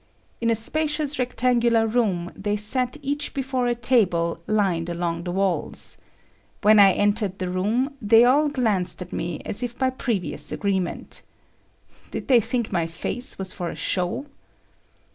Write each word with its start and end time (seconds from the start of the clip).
In 0.41 0.49
a 0.49 0.55
spacious 0.55 1.19
rectangular 1.19 1.85
room, 1.85 2.31
they 2.35 2.55
sat 2.55 2.97
each 3.03 3.35
before 3.35 3.67
a 3.67 3.75
table 3.75 4.41
lined 4.47 4.89
along 4.89 5.25
the 5.25 5.31
walls. 5.31 5.95
When 6.63 6.79
I 6.79 6.93
entered 6.93 7.37
the 7.37 7.49
room, 7.51 7.93
they 8.01 8.23
all 8.25 8.49
glanced 8.49 9.03
at 9.03 9.13
me 9.13 9.41
as 9.45 9.61
if 9.61 9.77
by 9.77 9.91
previous 9.91 10.51
agreement. 10.51 11.21
Did 12.09 12.29
they 12.29 12.39
think 12.39 12.71
my 12.71 12.87
face 12.87 13.37
was 13.37 13.53
for 13.53 13.69
a 13.69 13.75
show? 13.75 14.25